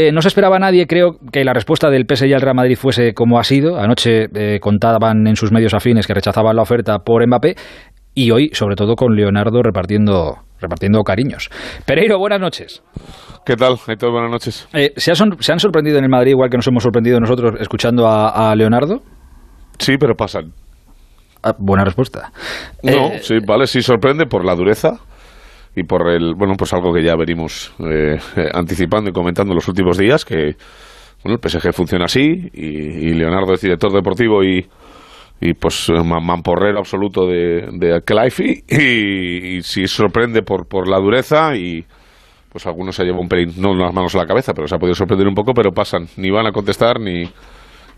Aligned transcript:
Eh, 0.00 0.12
no 0.12 0.22
se 0.22 0.28
esperaba 0.28 0.60
nadie, 0.60 0.86
creo, 0.86 1.16
que 1.32 1.42
la 1.42 1.52
respuesta 1.52 1.90
del 1.90 2.04
PSG 2.08 2.32
al 2.32 2.40
Real 2.40 2.54
Madrid 2.54 2.76
fuese 2.76 3.14
como 3.14 3.40
ha 3.40 3.42
sido. 3.42 3.80
Anoche 3.80 4.26
eh, 4.32 4.60
contaban 4.60 5.26
en 5.26 5.34
sus 5.34 5.50
medios 5.50 5.74
afines 5.74 6.06
que 6.06 6.14
rechazaban 6.14 6.54
la 6.54 6.62
oferta 6.62 7.00
por 7.00 7.26
Mbappé 7.26 7.56
y 8.14 8.30
hoy, 8.30 8.50
sobre 8.52 8.76
todo, 8.76 8.94
con 8.94 9.16
Leonardo 9.16 9.60
repartiendo, 9.60 10.36
repartiendo 10.60 11.02
cariños. 11.02 11.50
Pereiro, 11.84 12.16
buenas 12.16 12.38
noches. 12.38 12.80
¿Qué 13.44 13.56
tal, 13.56 13.74
Héctor? 13.88 14.12
Buenas 14.12 14.30
noches. 14.30 14.68
Eh, 14.72 14.92
¿se, 14.94 15.10
han 15.10 15.58
sorprendido 15.58 15.98
en 15.98 16.04
el 16.04 16.10
Madrid 16.10 16.30
igual 16.30 16.48
que 16.48 16.58
nos 16.58 16.68
hemos 16.68 16.84
sorprendido 16.84 17.18
nosotros 17.18 17.54
escuchando 17.58 18.06
a, 18.06 18.54
Leonardo? 18.54 19.02
Sí, 19.80 19.96
pero 19.98 20.14
pasan. 20.14 20.52
Ah, 21.42 21.54
buena 21.58 21.84
respuesta. 21.84 22.30
No, 22.84 23.18
sí, 23.20 23.38
vale, 23.44 23.66
sí 23.66 23.82
sorprende 23.82 24.26
por 24.26 24.44
la 24.44 24.54
dureza 24.54 25.00
y 25.78 25.84
por 25.84 26.08
el, 26.08 26.34
bueno, 26.34 26.54
pues 26.58 26.72
algo 26.72 26.92
que 26.92 27.04
ya 27.04 27.14
venimos 27.14 27.72
eh, 27.78 28.18
anticipando 28.52 29.10
y 29.10 29.12
comentando 29.12 29.52
en 29.52 29.56
los 29.56 29.68
últimos 29.68 29.96
días, 29.96 30.24
que 30.24 30.56
bueno, 31.22 31.38
el 31.40 31.50
PSG 31.50 31.72
funciona 31.72 32.06
así 32.06 32.50
y, 32.52 33.12
Leonardo 33.14 33.54
es 33.54 33.60
director 33.60 33.92
deportivo 33.92 34.42
y, 34.42 34.66
y 35.40 35.54
pues 35.54 35.88
mamporrero 36.04 36.78
absoluto 36.78 37.26
de, 37.26 37.68
de 37.72 38.02
Clive 38.04 38.64
y, 38.68 39.62
sí 39.62 39.86
sorprende 39.86 40.42
por, 40.42 40.66
por 40.66 40.88
la 40.88 40.98
dureza 40.98 41.54
y 41.54 41.84
pues 42.50 42.66
algunos 42.66 42.96
se 42.96 43.04
llevan 43.04 43.20
un 43.20 43.28
pelín, 43.28 43.52
no 43.58 43.74
las 43.74 43.94
manos 43.94 44.14
a 44.16 44.18
la 44.18 44.26
cabeza, 44.26 44.52
pero 44.54 44.66
se 44.66 44.74
ha 44.74 44.78
podido 44.78 44.94
sorprender 44.94 45.28
un 45.28 45.34
poco, 45.34 45.52
pero 45.54 45.70
pasan, 45.70 46.08
ni 46.16 46.30
van 46.30 46.46
a 46.46 46.52
contestar 46.52 46.98
ni 46.98 47.24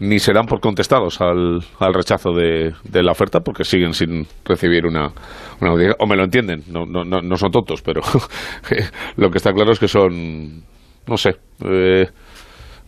ni 0.01 0.19
se 0.19 0.33
dan 0.33 0.47
por 0.47 0.61
contestados 0.61 1.21
al, 1.21 1.61
al 1.79 1.95
rechazo 1.95 2.33
de, 2.33 2.73
de, 2.85 3.03
la 3.03 3.13
oferta 3.13 3.41
porque 3.41 3.65
siguen 3.65 3.93
sin 3.93 4.27
recibir 4.45 4.87
una, 4.87 5.13
una 5.61 5.73
o 5.99 6.07
me 6.07 6.17
lo 6.17 6.25
entienden, 6.25 6.65
no, 6.69 6.87
no, 6.87 7.05
no 7.05 7.37
son 7.37 7.51
tontos, 7.51 7.83
pero 7.83 8.01
lo 9.17 9.31
que 9.31 9.37
está 9.39 9.53
claro 9.53 9.73
es 9.73 9.79
que 9.79 9.89
son, 9.89 10.65
no 11.07 11.17
sé, 11.17 11.37
eh, 11.65 12.07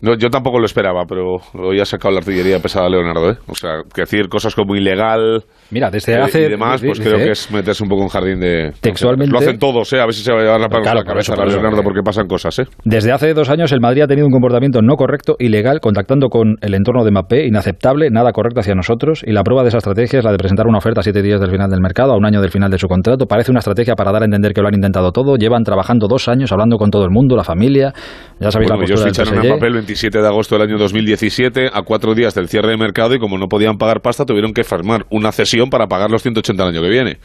no, 0.03 0.15
yo 0.17 0.29
tampoco 0.29 0.59
lo 0.59 0.67
esperaba, 0.67 1.05
pero 1.09 1.37
hoy 1.55 1.81
ha 1.81 1.85
sacado 1.85 2.13
la 2.13 2.19
artillería 2.19 2.59
pesada 2.59 2.89
Leonardo, 2.89 3.31
¿eh? 3.31 3.37
O 3.47 3.55
sea, 3.55 3.83
que 3.95 4.03
decir 4.03 4.29
cosas 4.29 4.55
como 4.55 4.75
ilegal 4.77 5.45
Mira, 5.71 5.91
desde 5.91 6.17
hace... 6.17 6.47
y 6.47 6.49
demás, 6.51 6.83
pues 6.85 7.01
creo 7.01 7.17
que 7.17 7.31
es 7.31 7.51
meterse 7.51 7.83
un 7.83 7.89
poco 7.89 8.03
en 8.03 8.09
jardín 8.09 8.41
de... 8.41 8.73
Textualmente... 8.81 9.33
Lo 9.33 9.39
hacen 9.39 9.59
todos, 9.59 9.93
¿eh? 9.93 10.01
A 10.01 10.05
ver 10.05 10.15
si 10.15 10.23
se 10.23 10.33
va 10.33 10.41
a 10.41 10.43
llevar 10.43 10.61
la 10.61 10.67
a 10.67 10.95
la 10.95 11.05
cabeza 11.05 11.35
a 11.35 11.47
Leonardo, 11.47 11.83
porque 11.83 12.03
pasan 12.03 12.27
cosas, 12.27 12.59
¿eh? 12.59 12.65
Desde 12.85 13.13
hace 13.13 13.33
dos 13.33 13.49
años 13.49 13.73
el 13.73 13.81
Madrid 13.81 14.03
ha 14.03 14.07
tenido 14.07 14.27
un 14.27 14.33
comportamiento 14.33 14.83
no 14.83 14.97
correcto, 14.97 15.37
ilegal, 15.39 15.81
contactando 15.81 16.29
con 16.29 16.57
el 16.61 16.75
entorno 16.75 17.05
de 17.05 17.11
Mbappé, 17.11 17.47
inaceptable, 17.47 18.11
nada 18.11 18.33
correcto 18.33 18.61
hacia 18.61 18.75
nosotros, 18.75 19.23
y 19.25 19.33
la 19.33 19.43
prueba 19.43 19.63
de 19.63 19.69
esa 19.69 19.79
estrategia 19.79 20.19
es 20.19 20.25
la 20.25 20.33
de 20.33 20.39
presentar 20.39 20.67
una 20.67 20.79
oferta 20.79 21.01
a 21.01 21.03
siete 21.03 21.23
días 21.23 21.41
del 21.41 21.51
final 21.51 21.71
del 21.71 21.81
mercado, 21.81 22.13
a 22.13 22.17
un 22.17 22.27
año 22.27 22.41
del 22.41 22.51
final 22.51 22.71
de 22.71 22.79
su 22.79 22.89
contrato. 22.89 23.27
Parece 23.27 23.51
una 23.51 23.61
estrategia 23.61 23.95
para 23.95 24.11
dar 24.13 24.23
a 24.23 24.25
entender 24.25 24.53
que 24.53 24.61
lo 24.61 24.69
han 24.69 24.75
intentado 24.75 25.13
todo. 25.13 25.37
Llevan 25.37 25.63
trabajando 25.63 26.07
dos 26.09 26.29
años, 26.29 26.51
hablando 26.51 26.77
con 26.77 26.91
todo 26.91 27.05
el 27.05 27.11
mundo, 27.11 27.37
la 27.37 27.45
familia. 27.45 27.93
Ya 28.41 28.51
sabéis 28.51 28.71
bueno, 28.71 28.83
la 28.83 28.89
postura 28.89 29.11
ellos 29.11 29.19
ficharon 29.19 29.47
a 29.47 29.55
papel 29.55 29.77
el 29.77 29.87
27 29.93 30.23
de 30.23 30.27
agosto 30.27 30.55
del 30.55 30.69
año 30.69 30.79
2017 30.79 31.71
a 31.71 31.83
cuatro 31.83 32.15
días 32.15 32.35
del 32.35 32.49
cierre 32.49 32.71
de 32.71 32.79
mercado 32.79 33.15
y 33.15 33.19
como 33.19 33.37
no 33.37 33.49
podían 33.49 33.77
pagar 33.77 34.01
pasta 34.01 34.25
tuvieron 34.25 34.55
que 34.55 34.65
firmar 34.65 35.05
una 35.11 35.33
cesión 35.33 35.69
para 35.69 35.87
pagar 35.87 36.11
los 36.11 36.23
180 36.23 36.63
el 36.63 36.69
año 36.71 36.81
que 36.81 36.89
viene. 36.89 37.19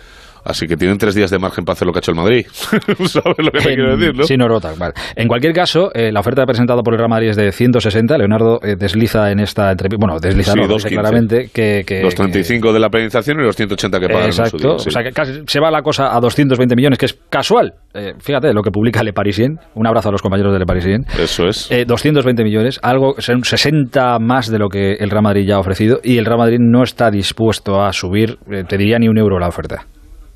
Así 0.48 0.66
que 0.66 0.78
tienen 0.78 0.98
tres 0.98 1.14
días 1.14 1.30
de 1.30 1.40
margen 1.40 1.66
para 1.66 1.74
hacer 1.74 1.86
lo 1.86 1.92
que 1.92 1.98
ha 1.98 2.00
hecho 2.00 2.12
el 2.12 2.18
Madrid. 2.18 2.46
¿Sabes 2.52 3.36
lo 3.38 3.52
que 3.52 3.60
te 3.60 3.76
quiero 3.76 3.98
decir, 3.98 4.16
no? 4.16 4.24
Sí, 4.24 4.38
no 4.38 4.48
rota. 4.48 4.72
Vale. 4.78 4.94
En 5.16 5.28
cualquier 5.28 5.54
caso, 5.54 5.92
eh, 5.94 6.10
la 6.12 6.22
oferta 6.22 6.46
presentada 6.46 6.82
por 6.82 6.94
el 6.94 7.00
Real 7.00 7.10
Madrid 7.10 7.30
es 7.30 7.36
de 7.36 7.52
160. 7.52 8.18
Leonardo 8.18 8.60
eh, 8.64 8.76
desliza 8.78 9.30
en 9.30 9.42
esta 9.42 9.70
entrevista, 9.72 9.98
bueno, 10.00 10.20
desliza 10.20 10.54
sí, 10.54 10.88
claramente 10.88 11.50
que, 11.54 11.84
que, 11.86 12.02
Los 12.02 12.16
35 12.16 12.72
de 12.72 12.80
la 12.80 12.90
penalización 12.90 13.42
y 13.42 13.44
los 13.44 13.58
180 13.58 14.00
que 14.00 14.08
pagan. 14.08 14.26
Exacto. 14.28 14.76
o 14.76 14.80
sea, 14.80 15.04
que 15.04 15.12
casi 15.12 15.42
se 15.46 15.60
va 15.60 15.70
la 15.70 15.82
cosa 15.82 16.16
a 16.16 16.20
220 16.22 16.76
millones, 16.78 16.98
que 16.98 17.08
es 17.08 17.20
casual. 17.30 17.74
Eh, 17.94 18.14
fíjate 18.18 18.54
lo 18.54 18.62
que 18.62 18.72
publica 18.72 19.04
Le 19.04 19.12
Parisien. 19.12 19.60
Un 19.76 19.86
abrazo 19.86 20.10
a 20.10 20.12
los 20.14 20.22
compañeros 20.22 20.54
de 20.54 20.60
Le 20.60 20.66
Parisien. 20.66 21.06
Eso 21.20 21.48
es. 21.48 21.70
220 21.86 22.44
millones, 22.46 22.80
algo, 22.82 23.16
60 23.20 24.20
más 24.20 24.50
de 24.50 24.60
lo 24.60 24.70
que 24.70 24.94
el 24.94 25.10
Real 25.10 25.24
Madrid 25.24 25.46
ya 25.46 25.56
ha 25.56 25.60
ofrecido 25.60 26.00
y 26.04 26.18
el 26.18 26.26
Real 26.26 26.38
Madrid 26.38 26.58
no 26.60 26.84
está 26.84 27.12
dispuesto 27.12 27.82
a 27.82 27.92
subir, 27.92 28.38
te 28.68 28.78
diría, 28.78 28.98
ni 28.98 29.10
un 29.10 29.18
euro 29.18 29.40
la 29.40 29.50
oferta. 29.50 29.86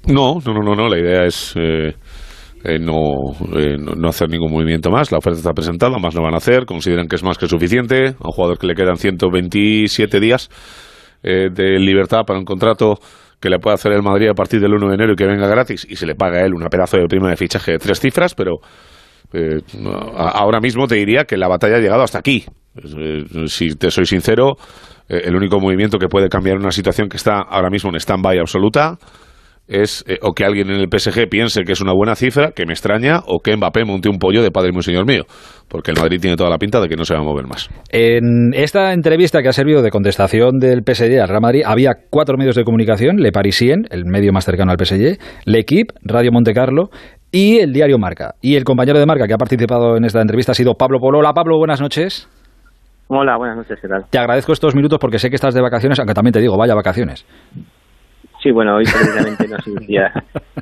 No, 0.07 0.39
no, 0.45 0.53
no, 0.53 0.75
no, 0.75 0.89
la 0.89 0.97
idea 0.97 1.25
es 1.25 1.53
eh, 1.56 1.94
eh, 2.63 2.79
no, 2.79 3.13
eh, 3.56 3.78
no, 3.78 4.09
hacer 4.09 4.29
ningún 4.29 4.51
movimiento 4.51 4.89
más. 4.89 5.12
La 5.12 5.19
oferta 5.19 5.38
está 5.38 5.53
presentada, 5.53 5.97
más 6.00 6.16
no 6.16 6.23
van 6.23 6.34
a 6.34 6.38
hacer. 6.38 6.66
Consideran 6.66 7.07
que 7.07 7.16
es 7.16 7.23
más 7.23 7.38
que 7.38 7.47
suficiente. 7.47 8.16
A 8.19 8.28
un 8.28 8.31
jugador 8.31 8.57
que 8.57 8.67
le 8.67 8.75
quedan 8.75 8.97
127 8.97 10.19
días 10.19 10.50
de 11.23 11.78
libertad 11.78 12.22
para 12.25 12.39
un 12.39 12.45
contrato 12.45 12.97
que 13.39 13.47
le 13.47 13.59
puede 13.59 13.75
hacer 13.75 13.91
el 13.91 14.01
Madrid 14.01 14.29
a 14.29 14.34
partir 14.34 14.59
del 14.59 14.73
1 14.73 14.88
de 14.88 14.95
enero 14.95 15.13
y 15.13 15.16
que 15.16 15.28
venga 15.28 15.47
gratis 15.47 15.85
y 15.88 15.95
se 15.95 16.07
le 16.07 16.16
paga 16.16 16.39
a 16.39 16.45
él 16.45 16.56
una 16.56 16.68
pedazo 16.68 16.97
de 16.97 17.06
prima 17.06 17.29
de 17.29 17.38
fichaje 17.38 17.73
de 17.73 17.78
tres 17.78 18.00
cifras, 18.00 18.33
pero 18.33 18.56
ahora 20.18 20.59
mismo 20.59 20.88
te 20.88 20.95
diría 20.95 21.25
que 21.25 21.38
la 21.38 21.47
batalla 21.47 21.75
ha 21.75 21.79
llegado 21.79 22.01
hasta 22.01 22.18
aquí. 22.18 22.44
si 23.45 23.75
te 23.75 23.91
soy 23.91 24.07
sincero, 24.07 24.56
el 25.07 25.35
único 25.35 25.59
movimiento 25.59 26.00
que 26.00 26.07
puede 26.07 26.28
cambiar 26.28 26.57
una 26.57 26.72
situación 26.72 27.07
que 27.07 27.18
está 27.18 27.41
ahora 27.41 27.69
mismo 27.69 27.91
en 27.91 27.97
stand-by 27.97 28.39
absoluta 28.39 28.97
es 29.67 30.03
eh, 30.07 30.17
o 30.22 30.33
que 30.33 30.44
alguien 30.45 30.69
en 30.69 30.79
el 30.81 30.88
PSG 30.88 31.29
piense 31.29 31.63
que 31.63 31.72
es 31.73 31.81
una 31.81 31.94
buena 31.94 32.16
cifra, 32.16 32.51
que 32.51 32.66
me 32.66 32.73
extraña, 32.73 33.19
o 33.25 33.39
que 33.39 33.55
Mbappé 33.55 33.85
monte 33.85 34.09
un 34.09 34.17
pollo 34.17 34.41
de 34.44 34.51
padre 34.51 34.72
y 34.73 34.75
un 34.75 34.83
señor 34.83 35.05
mío, 35.05 35.23
porque 35.67 35.91
el 35.91 35.97
Madrid 35.99 36.19
tiene 36.19 36.35
toda 36.35 36.49
la 36.49 36.57
pinta 36.57 36.79
de 36.81 36.89
que 36.89 36.95
no 36.95 37.05
se 37.05 37.13
va 37.13 37.22
a 37.22 37.23
mover 37.23 37.47
más. 37.47 37.69
En 37.89 38.53
esta 38.53 38.94
entrevista 38.94 39.41
que 39.41 39.50
ha 39.50 39.53
servido 39.53 39.81
de 39.81 39.89
contestación 39.89 40.59
del 40.59 40.81
PSG 40.83 41.21
al 41.21 41.29
Real 41.29 41.41
Madrid, 41.41 41.63
había 41.66 41.94
cuatro 42.09 42.38
medios 42.38 42.55
de 42.55 42.63
comunicación, 42.63 43.17
Le 43.17 43.31
Parisien, 43.31 43.88
el 43.91 44.05
medio 44.05 44.33
más 44.33 44.45
cercano 44.45 44.71
al 44.71 44.77
PSG, 44.83 45.17
L'Equipe, 45.45 45.94
Radio 46.03 46.31
Montecarlo 46.31 46.89
y 47.31 47.59
el 47.59 47.71
diario 47.71 47.97
Marca. 47.97 48.35
Y 48.41 48.55
el 48.55 48.63
compañero 48.63 49.00
de 49.00 49.05
Marca 49.05 49.25
que 49.25 49.33
ha 49.33 49.38
participado 49.38 49.95
en 49.95 50.03
esta 50.03 50.21
entrevista 50.21 50.51
ha 50.51 50.55
sido 50.55 50.73
Pablo 50.73 51.00
Polo. 51.00 51.19
Hola 51.19 51.33
Pablo, 51.33 51.57
buenas 51.57 51.79
noches. 51.79 52.27
Hola, 53.07 53.38
buenas 53.38 53.57
noches, 53.57 53.77
¿qué 53.81 53.89
tal? 53.89 54.05
Te 54.09 54.17
agradezco 54.17 54.53
estos 54.53 54.73
minutos 54.73 54.97
porque 55.00 55.19
sé 55.19 55.29
que 55.29 55.35
estás 55.35 55.53
de 55.53 55.61
vacaciones, 55.61 56.00
aunque 56.00 56.13
también 56.13 56.31
te 56.31 56.39
digo, 56.39 56.57
vaya 56.57 56.75
vacaciones. 56.75 57.25
Sí, 58.41 58.52
bueno, 58.52 58.75
hoy 58.75 58.85
precisamente 58.85 59.47
no 59.47 59.56
es 59.57 59.68
un 59.68 59.85
día 59.85 60.12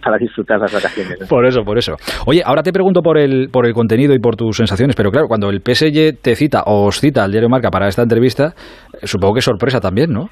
para 0.03 0.17
disfrutar 0.17 0.59
las 0.59 0.73
vacaciones. 0.73 1.29
Por 1.29 1.45
eso, 1.45 1.63
por 1.63 1.77
eso. 1.77 1.95
Oye, 2.25 2.41
ahora 2.45 2.61
te 2.61 2.73
pregunto 2.73 3.01
por 3.01 3.17
el, 3.17 3.49
por 3.49 3.65
el 3.65 3.73
contenido 3.73 4.13
y 4.13 4.19
por 4.19 4.35
tus 4.35 4.57
sensaciones, 4.57 4.95
pero 4.95 5.11
claro, 5.11 5.27
cuando 5.27 5.49
el 5.49 5.61
PSG 5.61 6.21
te 6.21 6.35
cita 6.35 6.63
o 6.65 6.87
os 6.87 6.99
cita 6.99 7.23
al 7.23 7.31
diario 7.31 7.47
Marca 7.47 7.69
para 7.69 7.87
esta 7.87 8.01
entrevista, 8.01 8.53
eh, 8.93 9.07
supongo 9.07 9.35
que 9.35 9.39
es 9.39 9.45
sorpresa 9.45 9.79
también, 9.79 10.11
¿no? 10.11 10.29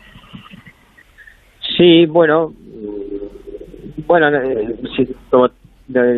Sí, 1.78 2.06
bueno, 2.06 2.52
bueno, 4.08 4.28
eh, 4.28 4.76
si, 4.96 5.06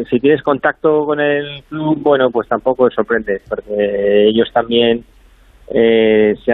si 0.10 0.20
tienes 0.20 0.42
contacto 0.42 1.06
con 1.06 1.20
el 1.20 1.64
club, 1.70 2.00
bueno, 2.02 2.32
pues 2.32 2.48
tampoco 2.48 2.90
sorprende, 2.90 3.42
porque 3.48 4.30
ellos 4.30 4.50
también 4.52 5.04
eh, 5.72 6.34
se 6.44 6.54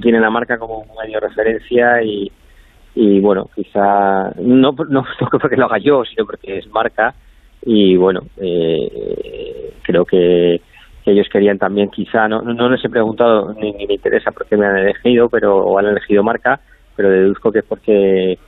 tienen 0.00 0.22
la 0.22 0.30
marca 0.30 0.56
como 0.56 0.78
un 0.78 0.88
medio 1.02 1.20
de 1.20 1.28
referencia 1.28 2.02
y 2.02 2.30
y 2.94 3.20
bueno, 3.20 3.48
quizá 3.54 4.30
no, 4.40 4.72
no, 4.88 5.04
porque 5.40 5.56
lo 5.56 5.66
haga 5.66 5.78
yo, 5.78 6.04
sino 6.04 6.26
porque 6.26 6.58
es 6.58 6.66
marca 6.68 7.14
y 7.62 7.96
bueno, 7.96 8.20
eh, 8.36 9.72
creo 9.82 10.04
que, 10.04 10.60
ellos 11.06 11.26
querían 11.32 11.56
también 11.56 11.88
quizá, 11.88 12.28
no, 12.28 12.42
no 12.42 12.68
les 12.68 12.84
he 12.84 12.90
preguntado 12.90 13.54
ni, 13.54 13.72
me 13.72 13.94
interesa 13.94 14.30
por 14.30 14.44
qué 14.44 14.58
me 14.58 14.66
han 14.66 14.76
elegido, 14.76 15.30
pero 15.30 15.56
o 15.56 15.78
han 15.78 15.86
elegido 15.86 16.22
marca, 16.22 16.60
pero 16.96 17.08
deduzco 17.08 17.50
que 17.50 17.60
es 17.60 17.64
porque 17.64 18.38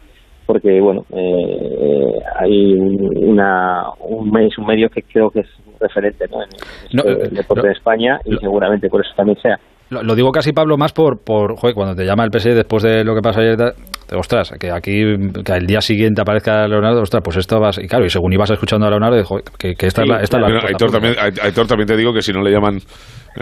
porque 0.44 0.80
bueno 0.80 1.06
eh, 1.10 2.18
hay 2.38 2.74
una 2.74 3.84
un, 4.00 4.36
es 4.40 4.58
un 4.58 4.66
medio 4.66 4.90
que 4.90 5.02
creo 5.02 5.30
que 5.30 5.40
es 5.40 5.48
referente 5.80 6.26
¿no? 6.28 6.42
en 6.42 7.20
el 7.22 7.30
deporte 7.30 7.68
de 7.68 7.72
España 7.72 8.20
y 8.24 8.36
seguramente 8.36 8.90
por 8.90 9.00
eso 9.00 9.14
también 9.16 9.38
sea 9.40 9.58
lo, 9.90 10.14
digo 10.14 10.30
casi, 10.30 10.52
Pablo, 10.52 10.76
más 10.76 10.92
por, 10.92 11.22
por 11.24 11.56
joder, 11.56 11.74
cuando 11.74 11.94
te 11.94 12.04
llama 12.04 12.24
el 12.24 12.30
PS 12.30 12.54
después 12.54 12.82
de 12.82 13.04
lo 13.04 13.14
que 13.14 13.20
pasó 13.20 13.40
ayer, 13.40 13.56
ostras, 14.16 14.52
que 14.58 14.70
aquí, 14.70 15.02
que 15.44 15.52
el 15.52 15.66
día 15.66 15.80
siguiente 15.80 16.22
aparezca 16.22 16.66
Leonardo, 16.68 17.02
ostras, 17.02 17.22
pues 17.24 17.36
esto 17.36 17.58
vas, 17.60 17.78
y 17.78 17.86
claro, 17.86 18.04
y 18.04 18.10
según 18.10 18.32
ibas 18.32 18.50
escuchando 18.50 18.86
a 18.86 18.90
Leonardo, 18.90 19.22
joder, 19.24 19.44
que, 19.58 19.74
esta 19.80 20.02
es 20.02 20.08
la... 20.08 20.20
Esta 20.20 20.38
Aitor, 20.38 20.90
también, 20.90 21.14
Aitor 21.18 21.66
también 21.66 21.88
te 21.88 21.96
digo 21.96 22.12
que 22.12 22.22
si 22.22 22.32
no 22.32 22.40
le 22.40 22.50
llaman 22.50 22.78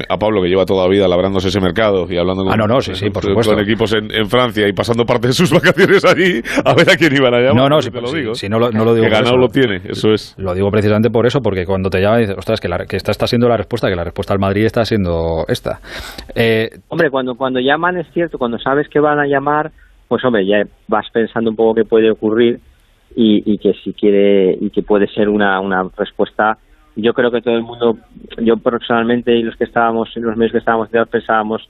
a 0.08 0.16
Pablo, 0.18 0.42
que 0.42 0.48
lleva 0.48 0.64
toda 0.64 0.84
la 0.84 0.90
vida 0.90 1.08
labrándose 1.08 1.48
ese 1.48 1.60
mercado 1.60 2.06
y 2.10 2.18
hablando 2.18 2.44
con, 2.44 2.52
ah, 2.52 2.56
no, 2.56 2.66
no, 2.66 2.80
sí, 2.80 2.94
sí, 2.94 3.10
por 3.10 3.22
supuesto. 3.22 3.54
con 3.54 3.62
equipos 3.62 3.92
en, 3.94 4.12
en, 4.14 4.26
Francia 4.26 4.68
y 4.68 4.72
pasando 4.72 5.04
parte 5.04 5.28
de 5.28 5.32
sus 5.32 5.50
vacaciones 5.54 6.04
allí, 6.04 6.40
a 6.64 6.74
ver 6.74 6.90
a 6.90 6.96
quién 6.96 7.14
iban 7.14 7.34
a 7.34 7.38
llamar. 7.38 7.56
No, 7.56 7.68
no, 7.68 7.82
si, 7.82 7.90
te 7.90 8.00
lo 8.00 8.12
digo. 8.12 8.34
Si, 8.34 8.48
no, 8.48 8.58
lo, 8.58 8.70
no 8.70 8.84
lo 8.84 8.94
digo 8.94 9.06
que 9.06 9.12
ganado 9.12 9.36
lo 9.36 9.48
tiene, 9.48 9.80
eso 9.88 10.12
es. 10.12 10.34
Lo 10.38 10.54
digo 10.54 10.70
precisamente 10.70 11.10
por 11.10 11.26
eso, 11.26 11.40
porque 11.40 11.64
cuando 11.64 11.88
te 11.88 12.00
llaman 12.00 12.20
dices, 12.20 12.36
ostras, 12.36 12.60
que, 12.60 12.68
la, 12.68 12.84
que 12.84 12.96
esta 12.96 13.10
está 13.10 13.26
siendo 13.26 13.48
la 13.48 13.56
respuesta, 13.56 13.88
que 13.88 13.96
la 13.96 14.04
respuesta 14.04 14.34
al 14.34 14.40
Madrid 14.40 14.64
está 14.64 14.84
siendo 14.84 15.44
esta. 15.48 15.80
Eh, 16.34 16.68
hombre, 16.88 17.10
cuando, 17.10 17.34
cuando 17.34 17.60
llaman 17.60 17.96
es 17.96 18.06
cierto, 18.12 18.38
cuando 18.38 18.58
sabes 18.58 18.88
que 18.88 19.00
van 19.00 19.18
a 19.18 19.26
llamar, 19.26 19.70
pues 20.06 20.24
hombre, 20.24 20.46
ya 20.46 20.62
vas 20.86 21.06
pensando 21.12 21.50
un 21.50 21.56
poco 21.56 21.74
qué 21.74 21.84
puede 21.84 22.10
ocurrir 22.10 22.60
y, 23.16 23.42
y 23.52 23.58
que 23.58 23.72
si 23.82 23.92
quiere, 23.92 24.56
y 24.60 24.70
que 24.70 24.82
puede 24.82 25.06
ser 25.08 25.28
una, 25.28 25.60
una 25.60 25.88
respuesta 25.96 26.58
yo 27.00 27.12
creo 27.12 27.30
que 27.30 27.40
todo 27.40 27.54
el 27.54 27.62
mundo, 27.62 27.96
yo 28.38 28.56
personalmente 28.56 29.34
y 29.34 29.42
los 29.42 29.56
que 29.56 29.64
estábamos, 29.64 30.10
los 30.16 30.36
medios 30.36 30.52
que 30.52 30.58
estábamos 30.58 30.88
pensábamos 31.10 31.68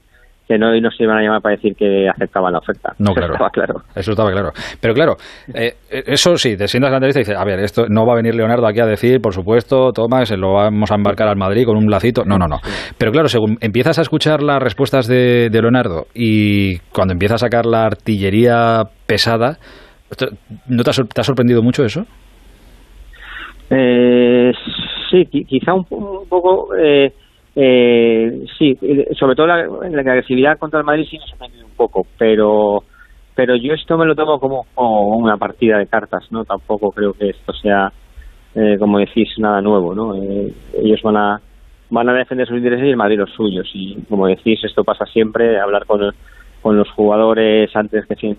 que 0.49 0.57
no, 0.57 0.75
y 0.75 0.81
no 0.81 0.89
se 0.89 1.03
iban 1.03 1.19
a 1.19 1.21
llamar 1.21 1.41
para 1.41 1.55
decir 1.55 1.75
que 1.75 2.09
aceptaban 2.09 2.51
la 2.51 2.57
oferta. 2.57 2.93
No, 2.97 3.13
claro. 3.13 3.33
Estaba 3.33 3.49
claro. 3.51 3.81
Eso 3.95 4.11
estaba 4.11 4.31
claro. 4.31 4.51
Pero 4.81 4.95
claro, 4.95 5.15
eh, 5.53 5.73
eso 5.91 6.35
sí, 6.37 6.57
te 6.57 6.67
sientas 6.67 6.87
en 6.87 6.93
la 6.93 6.97
entrevista 6.97 7.19
y 7.19 7.23
dices, 7.23 7.37
a 7.37 7.45
ver, 7.45 7.59
esto 7.59 7.85
no 7.87 8.07
va 8.07 8.13
a 8.13 8.15
venir 8.15 8.33
Leonardo 8.33 8.65
aquí 8.65 8.79
a 8.79 8.87
decir, 8.87 9.21
por 9.21 9.31
supuesto, 9.31 9.91
toma, 9.93 10.25
se 10.25 10.37
lo 10.37 10.53
vamos 10.53 10.91
a 10.91 10.95
embarcar 10.95 11.27
al 11.27 11.37
Madrid 11.37 11.65
con 11.65 11.77
un 11.77 11.91
lacito. 11.91 12.23
No, 12.25 12.39
no, 12.39 12.47
no. 12.47 12.57
Pero 12.97 13.11
claro, 13.11 13.27
según 13.27 13.57
empiezas 13.61 13.99
a 13.99 14.01
escuchar 14.01 14.41
las 14.41 14.59
respuestas 14.59 15.07
de, 15.07 15.49
Leonardo 15.51 16.07
y 16.15 16.79
cuando 16.93 17.13
empieza 17.13 17.35
a 17.35 17.39
sacar 17.39 17.67
la 17.67 17.85
artillería 17.85 18.81
pesada, 19.05 19.57
¿no 20.67 20.83
te 20.83 20.89
ha, 20.89 21.23
sorprendido 21.23 21.61
mucho 21.61 21.83
eso? 21.83 22.05
Eh, 23.69 24.51
sí, 25.09 25.25
quizá 25.25 25.73
un, 25.73 25.85
poco... 25.85 26.75
Eh, 26.77 27.13
eh, 27.55 28.45
sí, 28.57 28.77
sobre 29.19 29.35
todo 29.35 29.47
la, 29.47 29.65
la, 29.65 29.99
agresividad 29.99 30.57
contra 30.57 30.79
el 30.79 30.85
Madrid 30.85 31.07
sí 31.09 31.17
me 31.17 31.23
ha 31.23 31.27
sorprendido 31.27 31.65
un 31.65 31.75
poco, 31.75 32.05
pero 32.17 32.83
pero 33.39 33.55
yo 33.55 33.73
esto 33.73 33.97
me 33.97 34.05
lo 34.05 34.15
tomo 34.15 34.37
como, 34.37 34.65
una 35.15 35.37
partida 35.37 35.77
de 35.77 35.87
cartas, 35.87 36.25
¿no? 36.29 36.43
Tampoco 36.43 36.91
creo 36.91 37.13
que 37.13 37.29
esto 37.29 37.53
sea, 37.53 37.89
eh, 38.53 38.75
como 38.77 38.99
decís, 38.99 39.29
nada 39.37 39.61
nuevo, 39.61 39.95
¿no? 39.95 40.13
Eh, 40.13 40.53
ellos 40.77 41.01
van 41.01 41.15
a 41.15 41.41
van 41.89 42.09
a 42.09 42.13
defender 42.13 42.45
sus 42.45 42.57
intereses 42.57 42.85
y 42.85 42.89
el 42.89 42.97
Madrid 42.97 43.17
los 43.17 43.31
suyos 43.31 43.65
y 43.73 43.95
como 44.09 44.27
decís 44.27 44.59
esto 44.61 44.83
pasa 44.83 45.05
siempre 45.05 45.57
hablar 45.57 45.85
con, 45.85 46.13
con 46.61 46.75
los 46.75 46.89
jugadores 46.91 47.73
antes 47.73 48.05
que 48.05 48.35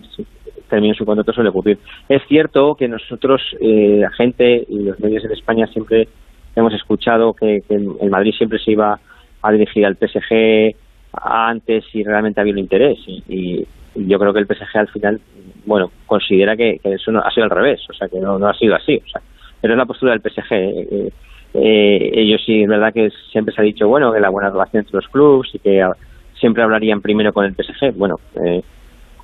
terminen 0.69 0.95
su 0.95 1.03
contrato 1.03 1.33
suele 1.33 1.49
ocurrir 1.49 1.79
es 2.07 2.21
cierto 2.29 2.75
que 2.75 2.87
nosotros 2.87 3.41
eh, 3.59 3.97
la 3.99 4.11
gente 4.11 4.65
y 4.69 4.83
los 4.83 4.99
medios 4.99 5.25
en 5.25 5.31
España 5.31 5.67
siempre 5.67 6.07
hemos 6.55 6.73
escuchado 6.73 7.33
que, 7.33 7.63
el 7.69 8.09
Madrid 8.09 8.33
siempre 8.37 8.59
se 8.59 8.71
iba 8.71 8.99
a 9.41 9.51
dirigir 9.51 9.85
al 9.85 9.95
PSG 9.95 10.75
antes 11.13 11.83
si 11.91 12.03
realmente 12.03 12.39
había 12.39 12.53
un 12.53 12.59
interés. 12.59 12.99
Y, 13.07 13.65
yo 13.93 14.17
creo 14.19 14.31
que 14.31 14.39
el 14.39 14.45
PSG 14.45 14.77
al 14.77 14.87
final 14.87 15.19
bueno 15.65 15.91
considera 16.05 16.55
que, 16.55 16.79
eso 16.81 17.11
no, 17.11 17.19
ha 17.19 17.29
sido 17.29 17.43
al 17.43 17.49
revés 17.49 17.81
o 17.89 17.93
sea 17.93 18.07
que 18.07 18.21
no, 18.21 18.39
no 18.39 18.47
ha 18.47 18.53
sido 18.53 18.73
así 18.73 18.95
o 18.95 19.09
sea 19.09 19.21
pero 19.59 19.73
es 19.73 19.77
la 19.77 19.85
postura 19.85 20.13
del 20.13 20.21
PSG 20.21 20.53
eh, 20.53 21.11
eh, 21.53 22.11
ellos 22.13 22.41
sí 22.45 22.61
es 22.63 22.69
verdad 22.69 22.93
que 22.93 23.09
siempre 23.33 23.53
se 23.53 23.59
ha 23.59 23.65
dicho 23.65 23.89
bueno 23.89 24.13
que 24.13 24.21
la 24.21 24.29
buena 24.29 24.49
relación 24.49 24.85
entre 24.85 24.95
los 24.95 25.09
clubes 25.09 25.53
y 25.53 25.59
que 25.59 25.85
siempre 26.39 26.63
hablarían 26.63 27.01
primero 27.01 27.33
con 27.33 27.43
el 27.43 27.53
PSG 27.53 27.93
bueno 27.97 28.15
eh, 28.45 28.61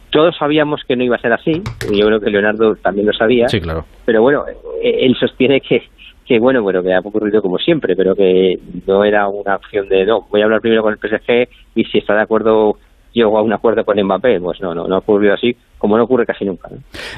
todos 0.10 0.36
sabíamos 0.36 0.82
que 0.86 0.98
no 0.98 1.06
iba 1.06 1.16
a 1.16 1.22
ser 1.22 1.32
así 1.32 1.62
y 1.90 1.98
yo 1.98 2.08
creo 2.08 2.20
que 2.20 2.30
Leonardo 2.30 2.76
también 2.76 3.08
lo 3.08 3.14
sabía 3.14 3.48
sí 3.48 3.62
claro. 3.62 3.86
pero 4.04 4.22
bueno 4.22 4.44
él 4.84 5.16
sostiene 5.18 5.62
que 5.62 5.84
que 6.28 6.40
bueno, 6.40 6.62
bueno, 6.62 6.84
que 6.84 6.94
ha 6.94 7.00
ocurrido 7.00 7.42
como 7.42 7.58
siempre, 7.58 7.96
pero 7.96 8.14
que 8.14 8.56
no 8.86 9.04
era 9.06 9.28
una 9.30 9.56
opción 9.56 9.88
de, 9.88 10.06
no, 10.06 10.22
voy 10.30 10.42
a 10.42 10.46
hablar 10.46 10.62
primero 10.62 10.84
con 10.84 10.94
el 10.94 11.00
PSG 11.00 11.48
y 11.76 11.86
si 11.86 12.00
está 12.00 12.16
de 12.16 12.24
acuerdo 12.24 12.74
llego 13.14 13.38
a 13.38 13.42
un 13.42 13.54
acuerdo 13.54 13.84
con 13.84 14.00
Mbappé, 14.00 14.40
pues 14.40 14.62
no, 14.62 14.76
no, 14.76 14.88
no 14.88 14.96
ha 14.96 15.00
ocurrido 15.00 15.34
así, 15.34 15.56
como 15.78 15.98
no 15.98 16.04
ocurre 16.04 16.26
casi 16.26 16.46
nunca. 16.46 16.70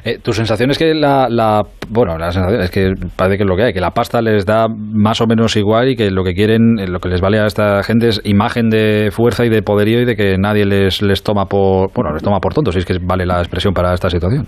Eh, 0.05 0.19
¿Tu 0.19 0.31
sensación 0.31 0.69
es 0.69 0.77
que 0.77 0.93
la, 0.93 1.27
la, 1.29 1.63
bueno, 1.89 2.17
la 2.17 2.31
sensación 2.31 2.61
es 2.61 2.71
que 2.71 2.93
parece 3.17 3.37
que 3.37 3.43
es 3.43 3.49
lo 3.49 3.55
que 3.57 3.63
hay, 3.63 3.73
que 3.73 3.81
la 3.81 3.91
pasta 3.91 4.21
les 4.21 4.45
da 4.45 4.67
más 4.69 5.19
o 5.19 5.27
menos 5.27 5.57
igual 5.57 5.89
y 5.89 5.95
que 5.95 6.09
lo 6.11 6.23
que 6.23 6.33
quieren, 6.33 6.75
lo 6.89 6.99
que 6.99 7.09
les 7.09 7.19
vale 7.19 7.39
a 7.39 7.47
esta 7.47 7.83
gente 7.83 8.07
es 8.07 8.21
imagen 8.23 8.69
de 8.69 9.09
fuerza 9.11 9.45
y 9.45 9.49
de 9.49 9.61
poderío 9.61 10.01
y 10.01 10.05
de 10.05 10.15
que 10.15 10.37
nadie 10.37 10.65
les, 10.65 11.01
les 11.01 11.21
toma 11.21 11.45
por, 11.45 11.91
bueno, 11.93 12.13
les 12.13 12.23
toma 12.23 12.39
por 12.39 12.53
tontos, 12.53 12.75
si 12.75 12.79
es 12.79 12.85
que 12.85 12.97
vale 13.01 13.25
la 13.25 13.39
expresión 13.39 13.73
para 13.73 13.93
esta 13.93 14.09
situación? 14.09 14.45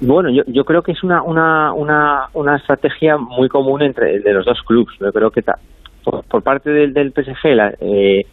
Bueno, 0.00 0.30
yo, 0.30 0.42
yo 0.46 0.64
creo 0.64 0.82
que 0.82 0.92
es 0.92 1.02
una, 1.02 1.22
una, 1.22 1.72
una, 1.74 2.28
una 2.32 2.56
estrategia 2.56 3.18
muy 3.18 3.48
común 3.48 3.82
entre 3.82 4.20
de 4.20 4.32
los 4.32 4.46
dos 4.46 4.62
clubes. 4.62 4.94
Yo 4.98 5.12
creo 5.12 5.30
que 5.30 5.42
por, 6.02 6.42
parte 6.42 6.70
del, 6.70 6.94
del 6.94 7.12
PSG 7.12 7.76
eh, 7.80 8.24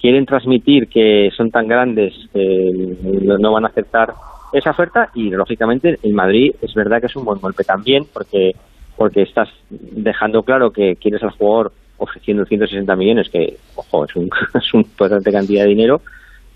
quieren 0.00 0.24
transmitir 0.24 0.88
que 0.88 1.30
son 1.36 1.50
tan 1.50 1.68
grandes 1.68 2.14
que 2.32 2.96
no 3.38 3.52
van 3.52 3.64
a 3.64 3.68
aceptar 3.68 4.14
esa 4.52 4.70
oferta 4.70 5.10
y 5.14 5.30
lógicamente 5.30 5.98
en 6.02 6.14
Madrid 6.14 6.54
es 6.60 6.74
verdad 6.74 7.00
que 7.00 7.06
es 7.06 7.16
un 7.16 7.24
buen 7.24 7.40
golpe 7.40 7.64
también 7.64 8.04
porque 8.12 8.52
porque 8.96 9.22
estás 9.22 9.48
dejando 9.68 10.42
claro 10.42 10.72
que 10.72 10.96
quieres 10.96 11.22
al 11.22 11.30
jugador 11.30 11.72
ofreciendo 11.98 12.44
160 12.44 12.96
millones 12.96 13.28
que 13.28 13.58
ojo 13.76 14.04
es 14.06 14.16
un 14.16 14.28
es 14.54 14.74
una 14.74 14.82
importante 14.82 15.30
cantidad 15.30 15.64
de 15.64 15.68
dinero 15.68 16.00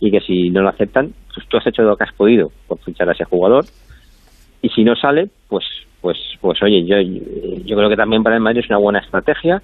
y 0.00 0.10
que 0.10 0.20
si 0.20 0.50
no 0.50 0.62
lo 0.62 0.70
aceptan 0.70 1.12
pues 1.32 1.46
tú 1.48 1.56
has 1.56 1.66
hecho 1.66 1.82
lo 1.82 1.96
que 1.96 2.04
has 2.04 2.12
podido 2.14 2.50
por 2.66 2.78
fichar 2.78 3.08
a 3.08 3.12
ese 3.12 3.24
jugador 3.24 3.64
y 4.64 4.70
si 4.70 4.82
no 4.82 4.96
sale, 4.96 5.28
pues, 5.46 5.62
pues, 6.00 6.16
pues 6.40 6.62
oye, 6.62 6.86
yo, 6.86 6.96
yo 6.98 7.76
creo 7.76 7.90
que 7.90 7.96
también 7.96 8.22
para 8.22 8.36
el 8.36 8.40
Madrid 8.40 8.60
es 8.60 8.70
una 8.70 8.78
buena 8.78 9.00
estrategia. 9.00 9.60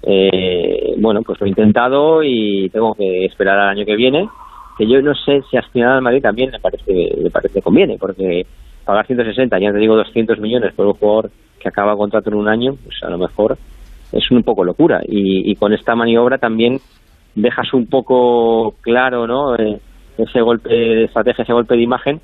Eh, 0.00 0.94
bueno, 0.98 1.22
pues 1.22 1.40
lo 1.40 1.46
he 1.46 1.48
intentado 1.48 2.22
y 2.22 2.68
tengo 2.68 2.94
que 2.94 3.24
esperar 3.24 3.58
al 3.58 3.70
año 3.70 3.84
que 3.84 3.96
viene, 3.96 4.28
que 4.78 4.86
yo 4.86 5.02
no 5.02 5.12
sé 5.16 5.42
si 5.50 5.58
final 5.72 5.94
al 5.94 6.02
Madrid 6.02 6.22
también 6.22 6.52
le 6.52 6.60
parece, 6.60 6.92
le 6.92 7.30
parece 7.30 7.62
conviene, 7.62 7.96
porque 7.98 8.46
pagar 8.84 9.08
160, 9.08 9.58
ya 9.58 9.72
te 9.72 9.78
digo 9.78 9.96
200 9.96 10.38
millones 10.38 10.72
por 10.74 10.86
un 10.86 10.92
jugador 10.92 11.32
que 11.58 11.68
acaba 11.68 11.96
contrato 11.96 12.30
en 12.30 12.36
un 12.36 12.48
año, 12.48 12.76
pues 12.84 13.02
a 13.02 13.10
lo 13.10 13.18
mejor 13.18 13.58
es 14.12 14.30
un 14.30 14.44
poco 14.44 14.62
locura. 14.62 15.00
Y, 15.08 15.50
y 15.50 15.56
con 15.56 15.72
esta 15.72 15.96
maniobra 15.96 16.38
también 16.38 16.78
dejas 17.34 17.74
un 17.74 17.86
poco 17.86 18.76
claro, 18.82 19.26
¿no? 19.26 19.56
Eh, 19.56 19.80
ese 20.16 20.40
golpe 20.42 20.68
de 20.68 21.04
estrategia, 21.06 21.42
ese 21.42 21.52
golpe 21.52 21.74
de 21.74 21.82
imagen 21.82 22.20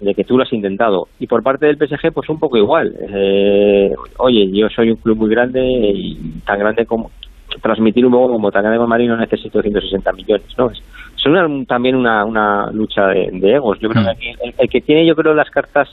de 0.00 0.14
que 0.14 0.24
tú 0.24 0.36
lo 0.36 0.42
has 0.42 0.52
intentado. 0.52 1.08
Y 1.18 1.26
por 1.26 1.42
parte 1.42 1.66
del 1.66 1.76
PSG, 1.76 2.12
pues 2.12 2.28
un 2.28 2.38
poco 2.38 2.56
igual. 2.56 2.94
Eh, 3.08 3.92
oye, 4.18 4.50
yo 4.52 4.68
soy 4.68 4.90
un 4.90 4.96
club 4.96 5.18
muy 5.18 5.30
grande 5.30 5.60
y 5.64 6.40
tan 6.44 6.58
grande 6.58 6.84
como 6.86 7.10
transmitir 7.62 8.04
un 8.04 8.12
poco 8.12 8.32
como 8.32 8.50
tan 8.50 8.62
grande 8.62 8.78
como 8.78 8.88
Marino 8.88 9.16
necesito 9.16 9.62
160 9.62 10.12
millones, 10.12 10.46
¿no? 10.58 10.70
Es, 10.70 10.82
también 11.66 11.96
una, 11.96 12.24
una 12.24 12.70
lucha 12.70 13.08
de, 13.08 13.30
egos. 13.42 13.78
Yo 13.80 13.88
creo 13.88 14.04
que 14.04 14.10
mm. 14.10 14.54
el, 14.58 14.68
que 14.68 14.80
tiene, 14.80 15.04
yo 15.06 15.16
creo, 15.16 15.34
las 15.34 15.50
cartas 15.50 15.88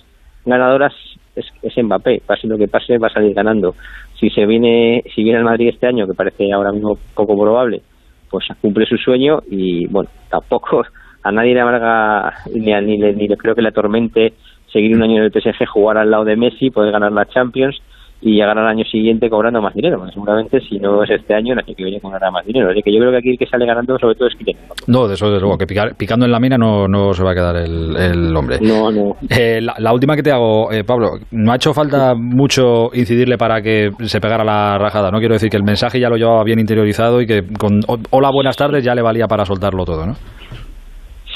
ganadoras 0.46 0.94
es, 1.36 1.46
es 1.64 1.84
Mbappé. 1.84 2.22
Pase 2.26 2.48
lo 2.48 2.58
que 2.58 2.68
pase, 2.68 2.98
va 2.98 3.08
a 3.08 3.14
salir 3.14 3.34
ganando. 3.34 3.76
Si 4.20 4.30
se 4.30 4.46
viene, 4.46 5.04
si 5.16 5.24
viene 5.24 5.40
el 5.40 5.46
Madrid 5.46 5.70
este 5.70 5.88
año, 5.88 6.06
que 6.06 6.14
parece 6.14 6.52
ahora 6.52 6.72
mismo 6.72 6.98
poco 7.16 7.36
probable, 7.40 7.82
pues 8.30 8.46
cumple 8.62 8.86
su 8.86 8.98
sueño 8.98 9.42
y, 9.50 9.88
bueno, 9.88 10.10
tampoco 10.30 10.84
a 11.24 11.32
nadie 11.32 11.54
le 11.54 11.62
amarga 11.62 12.34
ni, 12.54 12.74
ni, 12.82 12.98
ni 12.98 13.28
le 13.28 13.38
creo 13.38 13.56
que 13.56 13.62
le 13.62 13.70
atormente 13.70 14.34
seguir 14.72 14.96
un 14.96 15.04
año 15.04 15.18
en 15.18 15.24
el 15.24 15.32
PSG, 15.32 15.66
jugar 15.68 15.98
al 15.98 16.12
lado 16.12 16.26
de 16.26 16.36
Messi, 16.36 16.70
poder 16.70 16.92
ganar 16.92 17.12
la 17.12 17.26
Champions 17.26 17.80
y 18.26 18.36
llegar 18.36 18.58
al 18.58 18.68
año 18.68 18.86
siguiente 18.86 19.30
cobrando 19.30 19.62
más 19.62 19.74
dinero. 19.74 20.02
seguramente 20.14 20.62
si 20.62 20.80
no 20.80 21.04
es 21.04 21.10
este 21.10 21.36
año, 21.36 21.54
el 21.54 21.60
año 21.60 21.76
que 21.76 21.84
viene 21.84 22.00
cobrará 22.00 22.32
más 22.32 22.46
dinero. 22.46 22.70
Así 22.72 22.82
que 22.82 22.92
yo 22.92 23.00
creo 23.00 23.12
que 23.12 23.18
aquí 23.18 23.30
el 23.32 23.38
que 23.38 23.46
sale 23.46 23.66
ganando 23.66 23.98
sobre 24.00 24.16
todo 24.16 24.30
es 24.30 24.36
Kylian 24.36 24.58
No, 24.88 25.08
de 25.08 25.16
eso 25.16 25.28
desde 25.28 25.42
luego, 25.42 25.58
que 25.58 25.66
picando 25.98 26.26
en 26.26 26.32
la 26.32 26.40
mina 26.40 26.58
no, 26.58 26.88
no 26.88 27.14
se 27.14 27.24
va 27.24 27.32
a 27.32 27.36
quedar 27.36 27.58
el, 27.58 28.36
hombre. 28.36 28.60
No, 28.62 28.92
no. 28.92 29.16
Eh, 29.30 29.60
la, 29.62 29.94
última 29.94 30.16
que 30.16 30.24
te 30.24 30.32
hago, 30.32 30.72
eh, 30.72 30.86
Pablo, 30.86 31.10
no 31.32 31.52
ha 31.52 31.56
hecho 31.56 31.74
falta 31.74 32.14
mucho 32.16 32.90
incidirle 32.94 33.38
para 33.38 33.62
que 33.62 33.92
se 34.04 34.22
pegara 34.22 34.46
la 34.46 34.78
rajada. 34.78 35.12
No 35.12 35.20
quiero 35.20 35.34
decir 35.34 35.50
que 35.50 35.58
el 35.58 35.64
mensaje 35.64 36.00
ya 36.00 36.10
lo 36.10 36.16
llevaba 36.16 36.44
bien 36.46 36.60
interiorizado 36.60 37.22
y 37.22 37.28
que 37.28 37.42
con 37.60 37.82
hola, 37.88 38.30
buenas 38.32 38.56
tardes 38.56 38.86
ya 38.86 38.96
le 38.96 39.02
valía 39.02 39.28
para 39.28 39.44
soltarlo 39.44 39.84
todo, 39.84 40.06
¿no? 40.06 40.14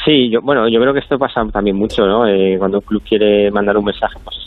Sí, 0.08 0.30
yo, 0.30 0.42
bueno, 0.42 0.70
yo 0.70 0.80
creo 0.80 0.94
que 0.94 1.02
esto 1.02 1.20
pasa 1.20 1.46
también 1.52 1.76
mucho, 1.76 2.08
¿no? 2.08 2.26
Eh, 2.26 2.56
cuando 2.58 2.78
un 2.78 2.86
club 2.86 3.04
quiere 3.04 3.52
mandar 3.52 3.76
un 3.76 3.84
mensaje, 3.84 4.18
pues 4.24 4.38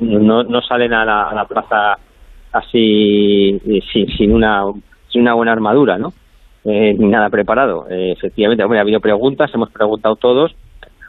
no, 0.00 0.44
no, 0.44 0.62
salen 0.62 0.92
a 0.92 1.04
la, 1.04 1.44
plaza 1.48 1.98
así 2.52 3.60
sin, 3.92 4.06
sin, 4.16 4.32
una, 4.32 4.62
sin 5.08 5.22
una 5.22 5.34
buena 5.34 5.50
armadura, 5.50 5.98
¿no? 5.98 6.12
Eh, 6.64 6.94
ni 6.96 7.08
nada 7.08 7.28
preparado. 7.28 7.88
Eh, 7.90 8.12
efectivamente, 8.12 8.62
ha 8.62 8.80
habido 8.80 9.00
preguntas, 9.00 9.50
hemos 9.52 9.70
preguntado 9.70 10.14
todos. 10.14 10.54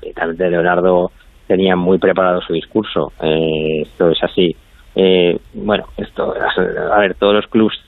de 0.02 0.50
Leonardo 0.50 1.12
tenía 1.46 1.76
muy 1.76 2.00
preparado 2.00 2.42
su 2.42 2.54
discurso. 2.54 3.14
esto 3.22 4.10
es 4.10 4.24
así. 4.24 4.56
bueno, 5.54 5.86
esto, 5.98 6.34
a 6.92 6.98
ver, 6.98 7.14
todos 7.20 7.36
los 7.36 7.46
clubs 7.46 7.80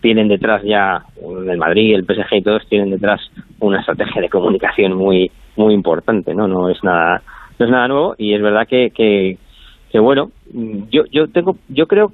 tienen 0.00 0.28
detrás 0.28 0.62
ya, 0.62 1.02
el 1.20 1.58
Madrid, 1.58 1.96
el 1.96 2.04
PSG 2.06 2.36
y 2.36 2.42
todos 2.42 2.66
tienen 2.66 2.88
detrás 2.88 3.20
una 3.60 3.80
estrategia 3.80 4.22
de 4.22 4.28
comunicación 4.28 4.94
muy 4.94 5.30
muy 5.56 5.74
importante, 5.74 6.34
¿no? 6.34 6.48
No 6.48 6.68
es 6.68 6.82
nada 6.82 7.22
no 7.58 7.66
es 7.66 7.70
nada 7.70 7.88
nuevo 7.88 8.14
y 8.18 8.34
es 8.34 8.42
verdad 8.42 8.66
que, 8.66 8.90
que, 8.90 9.98
bueno, 9.98 10.30
yo 10.90 11.04
yo 11.10 11.28
tengo 11.28 11.56
yo 11.68 11.86
creo 11.86 12.12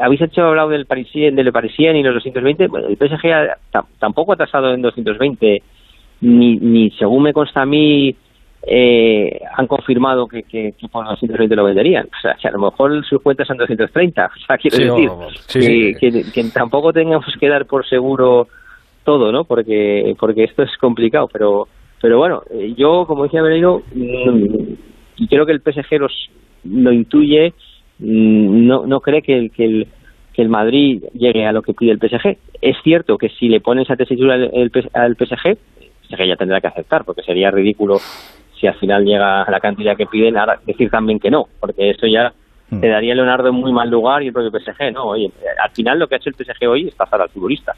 habéis 0.00 0.22
hecho 0.22 0.42
hablado 0.42 0.70
del 0.70 0.86
Parisien, 0.86 1.36
del 1.36 1.52
Parisien 1.52 1.96
y 1.96 2.02
los 2.02 2.14
220, 2.14 2.66
bueno, 2.68 2.88
el 2.88 2.96
PSG 2.96 3.78
tampoco 3.98 4.32
ha 4.32 4.36
tasado 4.36 4.72
en 4.72 4.82
220 4.82 5.62
ni 6.20 6.56
ni 6.56 6.90
según 6.92 7.24
me 7.24 7.32
consta 7.32 7.62
a 7.62 7.66
mí 7.66 8.14
eh, 8.66 9.40
han 9.56 9.66
confirmado 9.66 10.26
que, 10.26 10.42
que, 10.42 10.72
que, 10.72 10.88
por 10.88 11.04
220 11.04 11.54
lo 11.54 11.64
venderían. 11.64 12.06
O 12.06 12.20
sea, 12.20 12.34
que 12.40 12.48
a 12.48 12.50
lo 12.50 12.58
mejor 12.58 13.04
sus 13.04 13.20
cuentas 13.20 13.46
son 13.46 13.58
230. 13.58 14.24
O 14.34 14.46
sea, 14.46 14.56
quiero 14.56 14.96
decir 14.96 15.96
que, 16.32 16.44
tampoco 16.52 16.92
tengamos 16.92 17.26
que 17.38 17.48
dar 17.48 17.66
por 17.66 17.86
seguro 17.86 18.48
todo, 19.04 19.30
¿no? 19.32 19.44
Porque, 19.44 20.14
porque 20.18 20.44
esto 20.44 20.62
es 20.62 20.76
complicado. 20.78 21.28
Pero, 21.32 21.68
pero 22.00 22.18
bueno, 22.18 22.42
eh, 22.50 22.74
yo, 22.76 23.04
como 23.06 23.24
decía 23.24 23.42
Benito, 23.42 23.82
mm, 23.94 25.26
creo 25.28 25.46
que 25.46 25.52
el 25.52 25.60
PSG 25.60 25.98
los, 25.98 26.12
lo 26.64 26.92
intuye, 26.92 27.52
mm, 27.98 28.66
no, 28.66 28.86
no 28.86 29.00
cree 29.00 29.22
que 29.22 29.38
el, 29.38 29.50
que 29.50 29.64
el 29.64 29.88
que 30.34 30.42
el 30.42 30.48
Madrid 30.48 31.04
llegue 31.14 31.46
a 31.46 31.52
lo 31.52 31.62
que 31.62 31.74
pide 31.74 31.92
el 31.92 31.98
PSG. 31.98 32.36
Es 32.60 32.76
cierto 32.82 33.16
que 33.16 33.28
si 33.30 33.48
le 33.48 33.60
pones 33.60 33.84
esa 33.84 33.96
tesitura 33.96 34.34
al, 34.34 34.50
al 34.92 35.14
PSG, 35.16 35.56
PSG 36.08 36.26
ya 36.26 36.36
tendrá 36.36 36.60
que 36.60 36.66
aceptar, 36.66 37.04
porque 37.04 37.22
sería 37.22 37.50
ridículo 37.50 37.98
si 38.58 38.66
al 38.66 38.74
final 38.74 39.04
llega 39.04 39.48
la 39.48 39.60
cantidad 39.60 39.96
que 39.96 40.06
piden, 40.06 40.36
ahora 40.36 40.58
decir 40.66 40.90
también 40.90 41.18
que 41.18 41.30
no, 41.30 41.46
porque 41.60 41.90
eso 41.90 42.06
ya 42.06 42.32
mm. 42.70 42.80
te 42.80 42.88
daría 42.88 43.14
Leonardo 43.14 43.48
en 43.48 43.54
muy 43.54 43.72
mal 43.72 43.88
lugar 43.88 44.22
y 44.22 44.28
el 44.28 44.32
propio 44.32 44.58
PSG, 44.58 44.92
¿no? 44.92 45.04
Oye, 45.04 45.30
al 45.62 45.70
final 45.70 45.98
lo 45.98 46.08
que 46.08 46.16
ha 46.16 46.18
hecho 46.18 46.30
el 46.30 46.36
PSG 46.36 46.66
hoy 46.68 46.88
es 46.88 46.94
pasar 46.94 47.20
al 47.22 47.28
futbolista. 47.28 47.72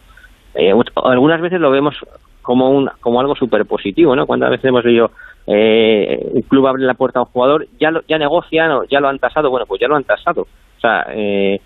Eh, 0.57 0.73
algunas 1.05 1.41
veces 1.41 1.61
lo 1.61 1.71
vemos 1.71 1.97
como 2.43 2.71
un, 2.71 2.89
como 3.01 3.21
algo 3.21 3.35
súper 3.35 3.67
positivo, 3.67 4.15
¿no? 4.15 4.27
Cuántas 4.27 4.51
veces 4.51 4.67
hemos 4.67 4.85
leído 4.85 5.11
eh, 5.47 6.29
un 6.33 6.43
club 6.43 6.67
abre 6.67 6.85
la 6.85 6.95
puerta 6.95 7.19
a 7.19 7.23
un 7.23 7.29
jugador, 7.29 7.67
ya 7.79 7.91
lo, 7.91 8.03
ya 8.09 8.19
negocian 8.19 8.71
o 8.71 8.85
ya 8.85 9.01
lo 9.01 9.09
han 9.09 9.19
tasado, 9.19 9.51
bueno, 9.51 9.67
pues 9.67 9.81
ya 9.81 9.89
lo 9.89 9.97
han 9.97 10.05
tasado. 10.05 10.43
O 10.43 10.81
sea, 10.81 11.07
eh, 11.11 11.61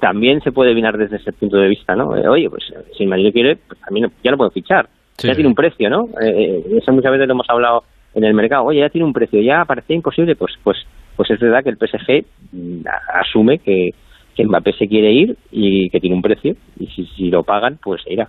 también 0.00 0.40
se 0.40 0.52
puede 0.52 0.74
mirar 0.74 0.96
desde 0.96 1.16
ese 1.16 1.32
punto 1.32 1.56
de 1.56 1.68
vista, 1.68 1.94
¿no? 1.94 2.16
Eh, 2.16 2.28
oye, 2.28 2.48
pues 2.48 2.64
si 2.96 3.04
el 3.04 3.08
Madrid 3.08 3.32
quiere, 3.32 3.56
pues 3.56 3.80
también 3.80 4.10
ya 4.22 4.30
lo 4.30 4.36
puedo 4.36 4.50
fichar. 4.50 4.88
Ya 5.18 5.34
tiene 5.34 5.48
un 5.48 5.54
precio, 5.54 5.90
¿no? 5.90 6.08
Eh, 6.20 6.64
eso 6.80 6.92
muchas 6.92 7.10
veces 7.10 7.26
lo 7.26 7.34
hemos 7.34 7.48
hablado 7.50 7.82
en 8.14 8.22
el 8.22 8.34
mercado. 8.34 8.64
Oye, 8.64 8.80
ya 8.80 8.88
tiene 8.88 9.04
un 9.04 9.12
precio, 9.12 9.40
ya 9.40 9.64
parecía 9.64 9.96
imposible, 9.96 10.36
pues 10.36 10.52
pues 10.62 10.78
pues 11.16 11.30
es 11.30 11.40
verdad 11.40 11.64
que 11.64 11.70
el 11.70 11.76
PSG 11.76 12.24
mm, 12.52 12.86
asume 13.14 13.58
que, 13.58 13.90
que 14.38 14.46
Mbappé 14.46 14.72
se 14.74 14.86
quiere 14.86 15.12
ir 15.12 15.36
y 15.50 15.90
que 15.90 15.98
tiene 15.98 16.14
un 16.14 16.22
precio 16.22 16.54
y 16.78 16.86
si, 16.86 17.04
si 17.06 17.28
lo 17.28 17.42
pagan, 17.42 17.76
pues 17.82 18.02
se 18.04 18.12
irá. 18.12 18.28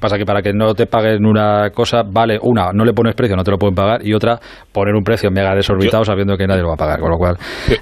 Pasa 0.00 0.16
que 0.16 0.24
para 0.24 0.40
que 0.40 0.54
no 0.54 0.74
te 0.74 0.86
paguen 0.86 1.26
una 1.26 1.68
cosa, 1.68 2.02
vale, 2.02 2.38
una, 2.40 2.72
no 2.72 2.82
le 2.82 2.94
pones 2.94 3.14
precio, 3.14 3.36
no 3.36 3.44
te 3.44 3.50
lo 3.50 3.58
pueden 3.58 3.74
pagar, 3.74 4.00
y 4.02 4.14
otra, 4.14 4.38
poner 4.72 4.94
un 4.94 5.04
precio 5.04 5.30
mega 5.30 5.54
desorbitado 5.54 6.02
sabiendo 6.02 6.36
que 6.36 6.46
nadie 6.46 6.62
lo 6.62 6.68
va 6.68 6.74
a 6.74 6.78
pagar, 6.78 6.98
con 6.98 7.10
lo 7.10 7.18
cual... 7.18 7.36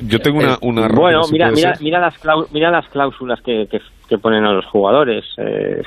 Yo 0.07 0.19
tengo 0.19 0.41
una... 0.41 0.57
una 0.61 0.89
bueno, 0.93 1.21
mira, 1.31 1.53
mira, 1.53 1.75
mira, 1.81 2.01
las 2.01 2.21
mira 2.53 2.71
las 2.71 2.89
cláusulas 2.89 3.41
que, 3.43 3.67
que, 3.71 4.19
ponen 4.19 4.45
a 4.45 4.53
los 4.53 4.67
jugadores 4.67 5.25
eh, 5.39 5.81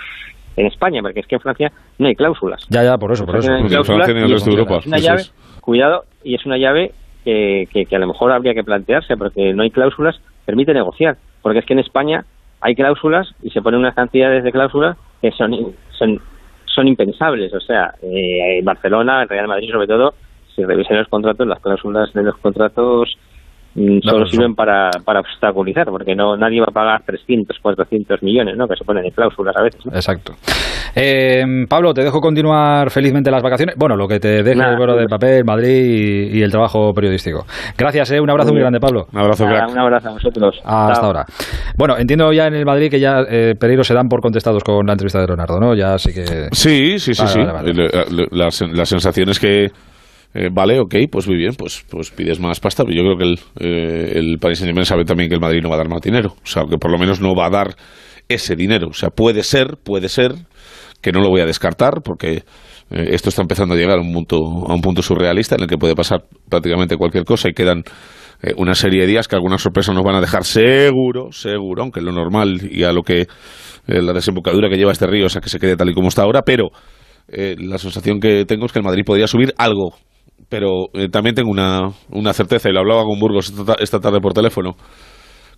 en 0.55 0.65
España, 0.65 1.01
porque 1.01 1.20
es 1.20 1.27
que 1.27 1.36
en 1.36 1.41
Francia 1.41 1.72
no 2.00 2.08
hay 2.08 2.15
cláusulas. 2.15 2.65
Ya, 2.70 2.84
ya, 2.84 2.98
por 2.98 3.12
eso, 3.12 3.25
por 3.25 3.38
eso. 3.38 3.53
En 3.53 3.70
Francia 3.70 4.13
ni 4.13 4.20
en 4.22 4.25
el 4.25 4.32
resto 4.32 4.50
de 4.50 4.55
Europa. 4.55 4.77
Es 4.79 4.88
una 4.88 4.98
llave, 4.98 5.24
cuidado, 5.60 6.03
y 6.24 6.36
es 6.36 6.46
una 6.46 6.58
llave 6.58 6.91
que, 7.25 7.65
que, 7.70 7.96
a 7.96 8.00
lo 8.00 8.08
mejor 8.08 8.32
habría 8.32 8.53
que 8.53 8.63
plantearse, 8.63 9.15
porque 9.17 9.53
no 9.53 9.63
hay 9.63 9.72
cláusulas, 9.72 10.15
permite 10.46 10.74
negociar. 10.74 11.17
Porque 11.46 11.60
es 11.60 11.66
que 11.68 11.74
en 11.74 11.80
España 11.80 12.25
hay 12.60 12.74
cláusulas 12.74 13.32
y 13.44 13.52
se 13.52 13.62
ponen 13.62 13.82
unas 13.82 13.94
cantidades 13.94 14.44
de 14.44 14.52
cláusulas 14.52 14.98
que 15.22 15.30
son, 15.30 15.75
son, 15.92 16.20
son 16.66 16.88
impensables. 16.88 17.54
O 17.54 17.60
sea, 17.60 17.94
eh, 18.02 18.62
Barcelona, 18.64 19.25
Real 19.25 19.48
Madrid 19.48 19.70
sobre 19.72 19.86
todo, 19.86 20.16
si 20.56 20.64
revisan 20.64 20.98
los 20.98 21.08
contratos, 21.08 21.46
las 21.46 21.60
cláusulas 21.60 22.12
de 22.14 22.24
los 22.24 22.36
contratos 22.38 23.16
solo 24.06 24.26
sirven 24.28 24.56
para, 24.56 24.90
para 25.04 25.20
obstaculizar, 25.20 25.86
porque 25.86 26.16
no 26.16 26.38
nadie 26.38 26.60
va 26.60 26.68
a 26.70 26.74
pagar 26.74 27.04
300, 27.06 27.58
400 27.60 28.24
millones, 28.24 28.58
¿no? 28.58 28.68
que 28.68 28.76
se 28.76 28.84
ponen 28.84 29.06
en 29.06 29.12
cláusulas 29.12 29.56
a 29.56 29.62
veces. 29.62 29.82
Exacto. 29.88 30.34
Eh, 30.96 31.66
Pablo, 31.68 31.94
te 31.94 32.04
dejo 32.04 32.22
continuar 32.22 32.90
felizmente 32.90 33.30
las 33.30 33.44
vacaciones. 33.44 33.76
Bueno, 33.78 33.96
lo 33.96 34.08
que 34.08 34.20
te 34.20 34.44
deje 34.44 34.62
el 34.62 34.78
vuelo 34.78 34.96
de 34.96 35.08
papel, 35.08 35.44
Madrid 35.44 36.32
y, 36.34 36.42
el 36.42 36.52
trabajo 36.52 36.94
periodístico. 36.94 37.46
Gracias, 37.78 38.12
¿eh? 38.12 38.20
un 38.20 38.30
abrazo 38.30 38.52
muy, 38.52 38.62
grande, 38.62 38.80
Pablo. 38.80 39.08
Un 39.12 39.20
abrazo, 39.20 39.46
Un 39.46 39.80
abrazo 39.80 40.10
a 40.10 40.12
vosotros. 40.14 40.62
Hasta 40.64 41.06
ahora. 41.06 41.26
Bueno, 41.78 41.98
entiendo 41.98 42.32
ya 42.32 42.48
en 42.48 42.56
el 42.56 42.66
Madrid 42.66 42.90
que 42.90 43.00
ya 43.00 43.24
eh, 43.28 43.56
Pereiro 43.60 43.84
se 43.84 43.94
dan 43.94 44.08
por 44.08 44.22
contestados 44.22 44.64
con 44.64 44.86
la 44.86 44.94
entrevista 44.94 45.20
de 45.20 45.28
Leonardo, 45.28 45.60
¿no? 45.60 45.74
Ya 45.76 45.98
sí 45.98 46.14
que. 46.14 46.26
Sí, 46.52 47.00
sí, 47.00 47.14
sí, 47.14 47.28
sí. 47.28 47.40
la, 47.40 48.50
la 48.72 48.86
sensación 48.86 49.30
es 49.30 49.40
que 49.40 49.72
eh, 50.38 50.50
vale, 50.51 50.82
ok, 50.82 50.94
pues 51.10 51.30
muy 51.30 51.38
bien, 51.38 51.54
pues, 51.58 51.86
pues 51.89 52.12
pides 52.12 52.42
más 52.42 52.60
pasta. 52.60 52.84
Pero 52.84 52.94
yo 52.94 53.04
creo 53.04 53.18
que 53.18 53.24
el, 53.24 53.39
eh, 53.58 54.20
el 54.20 54.38
Paris 54.38 54.60
Saint 54.60 54.77
sabe 54.84 55.06
también 55.06 55.30
que 55.30 55.36
el 55.36 55.42
Madrid 55.42 55.62
no 55.63 55.70
va 55.70 55.75
a 55.75 55.77
dar 55.77 55.88
más 55.88 56.01
dinero. 56.01 56.36
O 56.44 56.46
sea, 56.46 56.63
que 56.70 56.77
por 56.77 56.92
lo 56.92 56.98
menos 56.98 57.22
no 57.22 57.34
va 57.34 57.46
a 57.46 57.50
dar 57.50 57.75
ese 58.27 58.58
dinero. 58.58 58.89
O 58.89 58.94
sea, 58.94 59.12
puede 59.12 59.44
ser, 59.44 59.77
puede 59.82 60.10
ser, 60.10 60.34
que 61.01 61.13
no 61.13 61.22
lo 61.22 61.30
voy 61.30 61.39
a 61.39 61.46
descartar, 61.46 62.01
porque 62.04 62.44
eh, 62.92 63.10
esto 63.12 63.30
está 63.30 63.44
empezando 63.44 63.75
a 63.75 63.77
llegar 63.77 63.98
a 63.98 64.01
un, 64.01 64.12
punto, 64.12 64.36
a 64.36 64.74
un 64.74 64.82
punto 64.82 65.01
surrealista 65.01 65.56
en 65.56 65.62
el 65.62 65.68
que 65.70 65.77
puede 65.77 65.96
pasar 65.96 66.25
prácticamente 66.50 66.98
cualquier 66.98 67.24
cosa 67.24 67.48
y 67.48 67.54
quedan 67.54 67.84
una 68.58 68.75
serie 68.75 69.01
de 69.01 69.08
días 69.08 69.27
que 69.30 69.36
algunas 69.38 69.62
sorpresas 69.62 69.96
nos 69.96 70.04
van 70.04 70.15
a 70.15 70.22
dejar 70.22 70.44
seguro, 70.44 71.32
seguro, 71.32 71.82
aunque 71.82 72.01
lo 72.01 72.12
normal 72.12 72.60
y 72.70 72.84
a 72.84 72.92
lo 72.92 73.01
que 73.01 73.25
la 73.88 74.13
desembocadura 74.13 74.70
que 74.70 74.75
lleva 74.75 74.92
este 74.92 75.08
río, 75.08 75.27
o 75.27 75.30
sea, 75.30 75.42
que 75.42 75.50
se 75.50 75.58
quede 75.58 75.77
tal 75.77 75.89
y 75.89 75.94
como 75.94 76.10
está 76.10 76.24
ahora, 76.24 76.42
pero 76.44 76.68
la 77.27 77.77
sensación 77.80 78.20
que 78.20 78.46
tengo 78.46 78.65
es 78.65 78.74
que 78.74 78.80
el 78.80 78.86
Madrid 78.86 79.04
podría 79.04 79.25
subir 79.25 79.54
algo 79.58 79.96
pero 80.50 80.88
eh, 80.94 81.10
también 81.10 81.36
tengo 81.36 81.50
una, 81.50 81.92
una, 82.12 82.34
certeza, 82.34 82.70
y 82.70 82.74
lo 82.74 82.80
hablaba 82.80 83.04
con 83.04 83.20
Burgos 83.20 83.54
esta, 83.80 84.00
tarde 84.00 84.20
por 84.20 84.34
teléfono. 84.34 84.75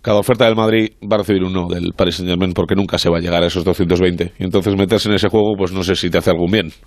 Cada 0.00 0.18
oferta 0.18 0.44
del 0.44 0.54
Madrid 0.54 0.92
va 1.02 1.16
a 1.16 1.18
recibir 1.18 1.42
un 1.42 1.52
no 1.52 1.66
del 1.68 1.92
Paris 1.92 2.16
Saint 2.16 2.30
Germain 2.30 2.52
porque 2.52 2.76
nunca 2.76 2.98
se 2.98 3.10
va 3.10 3.18
a 3.18 3.20
llegar 3.20 3.42
a 3.42 3.46
esos 3.46 3.64
220. 3.64 4.34
Y 4.38 4.44
entonces 4.44 4.76
meterse 4.76 5.08
en 5.08 5.16
ese 5.16 5.28
juego, 5.28 5.54
pues 5.58 5.72
no 5.72 5.82
sé 5.82 5.96
si 5.96 6.08
te 6.08 6.18
hace 6.18 6.30
algún 6.30 6.50
bien. 6.52 6.72